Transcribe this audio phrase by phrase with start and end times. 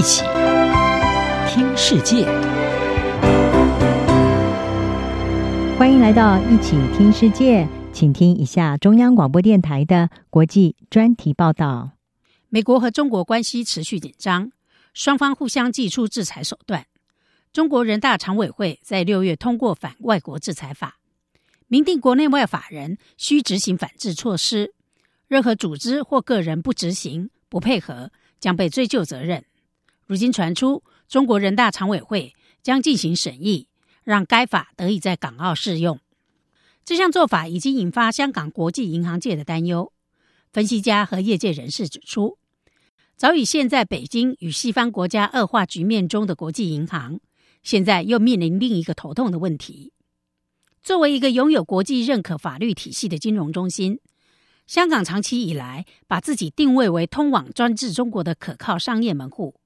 [0.00, 0.22] 一起
[1.46, 2.24] 听世界，
[5.76, 11.90] 欢迎来到一起听世界，请听一下中央广播电台的国际专题报道。
[12.48, 14.50] 美国和中国关系持续紧张，
[14.94, 16.86] 双方互相祭出制裁手段。
[17.52, 20.96] 中国人大常委会在六月通过反外国制裁法，
[21.66, 24.72] 明定国内外法人需执行反制措施，
[25.28, 29.44] 任何组织或个人不执行、不配合，将被追究责任。
[30.10, 33.68] 如今传出，中国人大常委会将进行审议，
[34.02, 36.00] 让该法得以在港澳适用。
[36.84, 39.92] 这项做法已经引发香港国际银行界的担忧。
[40.52, 42.38] 分析家和业界人士指出，
[43.14, 47.20] 早已陷在北京与西方国家恶化局面中的国际银行。
[47.62, 49.92] 现在又面临另一个头痛的问题。
[50.82, 54.00] 作为一个拥有国际认可法律体系的金融中心，
[54.66, 59.59] 香港长期以来把自己定位为通往专制中国的可靠商业门户。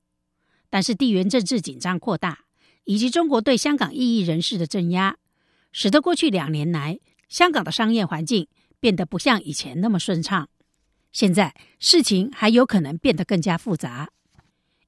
[0.74, 2.46] 但是地缘政治紧张扩大，
[2.82, 5.16] 以及中国对香港异议人士的镇压，
[5.70, 8.48] 使得过去两年来香港的商业环境
[8.80, 10.48] 变得不像以前那么顺畅。
[11.12, 14.10] 现在事情还有可能变得更加复杂。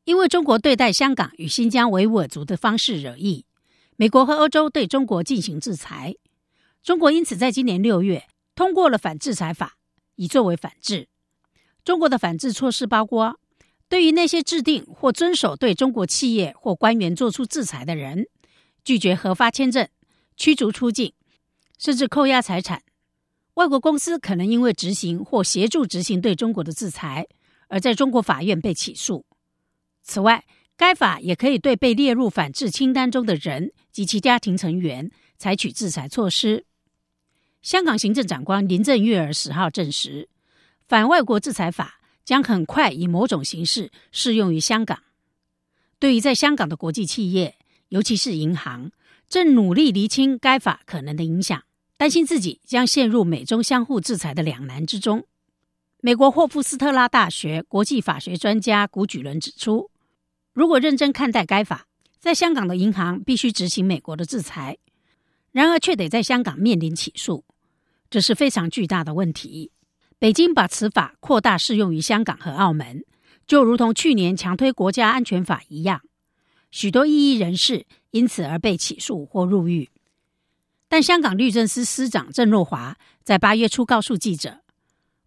[0.03, 3.45] 因为中国对待香港与新疆维吾尔族的方式惹意，
[3.95, 6.17] 美国和欧洲对中国进行制裁。
[6.83, 8.27] 中国因此在今年六月
[8.57, 9.77] 通过了反制裁法，
[10.17, 11.07] 以作为反制。
[11.85, 13.39] 中国的反制措施包括：
[13.89, 18.27] 对于那些制定或遵守对中国企业或官员做出制裁的人，
[18.85, 19.89] 拒绝核发签证、
[20.37, 21.13] 驱逐出境，
[21.79, 22.83] 甚至扣押财产。
[23.55, 27.27] 外国公司可能因为执行或协助执行对中国的制裁，
[27.69, 29.25] 而在中国法院被起诉。
[30.03, 30.45] 此外，
[30.77, 36.67] 该法也可以对被列入反制清单中的人及其家庭成员采取制裁措施。
[37.63, 40.29] 香港行政长官林郑月娥十号证实，
[40.87, 41.96] 反外国制裁法
[42.27, 44.99] 将很快以某种形式适用于香港。
[45.99, 47.57] 对于在香港的国际企业，
[47.89, 48.91] 尤其是银行，
[49.29, 51.63] 正努力厘清该法可能的影响，
[51.97, 55.25] 担心自己将陷入美中相互制裁的两难之中。
[56.01, 59.91] 美国霍夫斯特拉大学国际法学专家古举伦指出。
[60.53, 61.87] 如果认真看待该法，
[62.19, 64.79] 在香港的银行必须执行美国的制裁，
[65.53, 67.45] 然而却得在香港面临起诉，
[68.11, 69.71] 这是非常巨大的问题。
[70.19, 73.05] 北京把此法扩大适用于香港和澳门，
[73.47, 76.01] 就如同去年强推国家安全法一样，
[76.71, 79.91] 许多异议人士因此而被起诉或入狱。
[80.89, 84.61] 但香港律政司司长郑若华在八月初告诉记者：“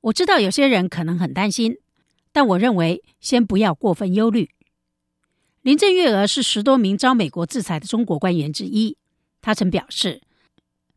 [0.01, 1.77] 我知道有些人可能很担心，
[2.31, 4.49] 但我认为先不要过分忧虑。”
[5.61, 8.97] 林郑月娥是十多名遭美国制裁的中国官员之一。
[9.41, 10.21] 他曾表示，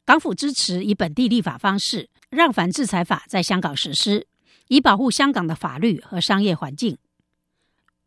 [0.05, 4.27] 港府支持以本地立法方式让反制裁法在香港实施，
[4.69, 6.97] 以保护香港的法律和商业环境。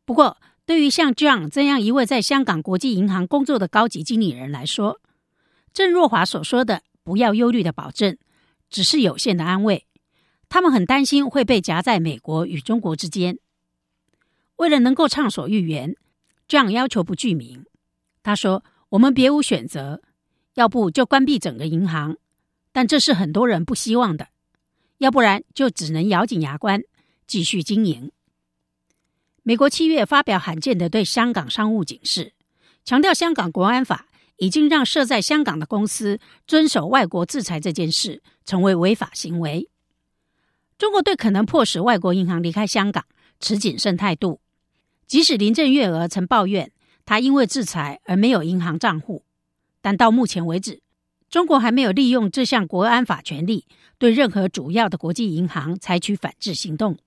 [0.04, 5.00] 不过，对于像 John 这样一位在香港国际银行工作的高级经理人来说，
[5.72, 8.18] 郑若华所说的“不要忧虑”的保证，
[8.70, 9.86] 只是有限的安慰。
[10.50, 13.38] 他们很担心会被夹在美国与中国之间。
[14.58, 15.96] 为了能够畅所欲言。
[16.48, 17.66] 这样要求不具名。
[18.22, 20.04] 他说：“我们别无选择，
[20.54, 22.18] 要不就关闭整个银行，
[22.76, 24.26] 但这是很多人不希望的；
[24.98, 26.82] 要不然就只能咬紧牙关
[27.26, 28.12] 继续经营。”
[29.44, 32.34] 美国七月发表罕见的对香港商务警示，
[32.84, 39.70] 强调香港国安法已经让设在香港的公司遵守外国制裁这件事成为违法行为。
[40.78, 43.06] 中国对可能迫使外国银行离开香港
[43.40, 44.42] 持谨慎态度。
[45.08, 46.74] 即使林郑月娥曾抱怨，
[47.06, 49.24] 她因为制裁而没有银行账户，
[49.80, 50.82] 但到目前为止，
[51.30, 53.66] 中国还没有利用这项国安法权力
[53.98, 56.98] 对任何主要的国际银行采取反制行动。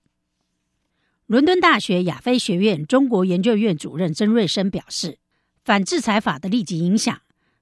[1.25, 5.19] 伦敦大学亚非学院中国研究院主任曾瑞生表示，
[5.63, 7.21] 反制裁法的立即影响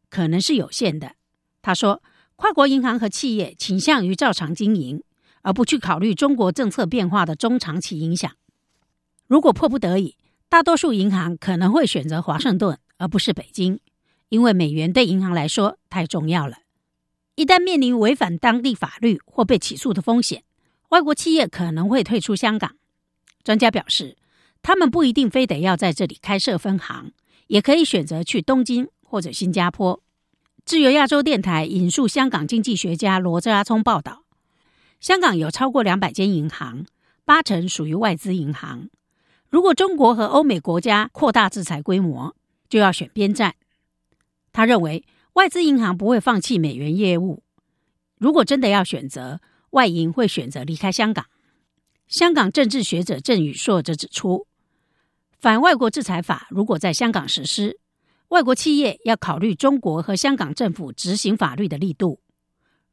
[0.10, 1.16] 可能是有限的。
[1.62, 2.02] 他说，
[2.38, 5.04] 跨国银行和企业倾向于照常经营，
[5.42, 8.32] 而不去考虑中国政策变化的中长期影响。
[9.28, 10.16] 如果迫不得已，
[10.48, 13.80] 大多数银行可能会选择华盛顿而不是北京，
[14.30, 16.58] 因为美元对银行来说太重要了。
[17.36, 20.44] 一旦面临违反当地法律或被起诉的风险，
[20.90, 22.76] 外国企业可能会退出香港。
[23.44, 24.18] 专家表示，
[24.62, 27.12] 他们不一定非得要在这里开设分行，
[27.48, 30.02] 也可以选择去东京或者新加坡。
[30.66, 34.24] 自由亚洲电台引述香港经济学家罗家聪报道，
[35.00, 36.86] 香港有超过两百间银行，
[37.24, 38.90] 八成属于外资银行。
[39.50, 42.36] 如果中国和欧美国家扩大制裁规模，
[42.68, 43.56] 就要选边站。
[44.58, 47.44] 他认为外资银行不会放弃美元业务。
[48.18, 49.40] 如果真的要选择，
[49.70, 51.28] 外银会选择离开香港。
[52.08, 54.48] 香港政治学者郑宇硕则指出，
[55.38, 57.80] 反外国制裁法如果在香港实施，
[58.30, 62.20] 外国企业要考虑中国和香港政府执行法律的力度。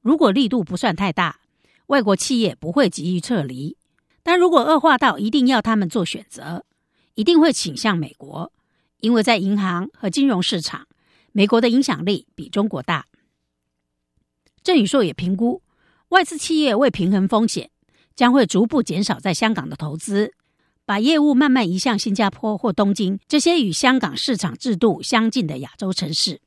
[0.03, 1.41] 如果力度不算太大，
[1.87, 3.75] 外国企业不会急于撤离；
[4.23, 6.67] 但如果恶化到一定要他们做选择，
[7.15, 8.53] 一定会倾向美国，
[9.01, 10.87] 因为在银行和金融市场，
[11.37, 13.07] 美国的影响力比中国大。
[14.63, 15.61] 郑宇硕也评估，
[16.11, 17.73] 外资企业为平衡风险，
[18.15, 20.33] 将会逐步减少在香港的投资。
[20.85, 26.41] 把业务慢慢移向新加坡或东京这些与香港市场制度相近的亚洲城市。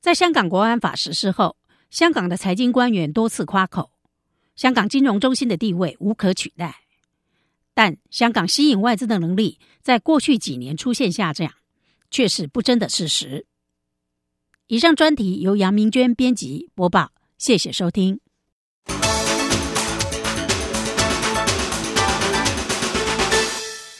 [0.00, 1.56] 在香港国安法实施后，
[1.88, 3.92] 香港的财经官员多次夸口，
[4.56, 6.80] 香港金融中心的地位无可取代。
[7.74, 11.52] 但香港吸引外资的能力在过去几年出现下降，
[12.10, 13.46] 却是不争的事实。
[14.70, 18.20] 以上专题由杨明娟编辑播报，谢谢收听。